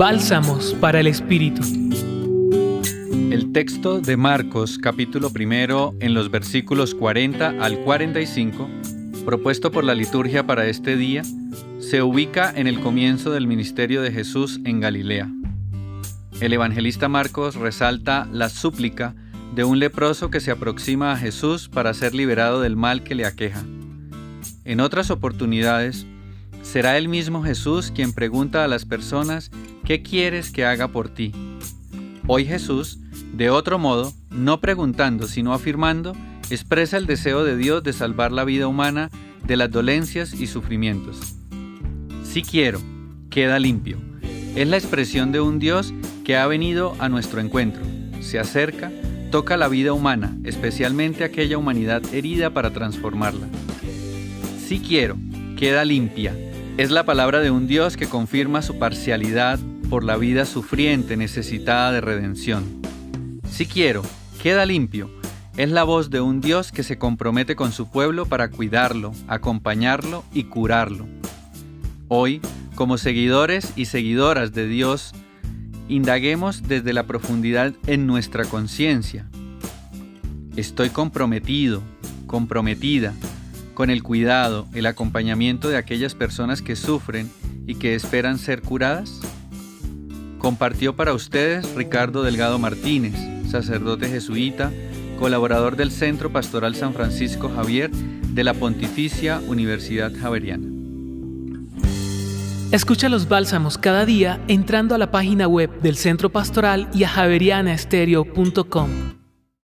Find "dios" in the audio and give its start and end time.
37.56-37.82, 45.58-45.92, 57.66-57.96, 66.40-66.70, 74.68-75.12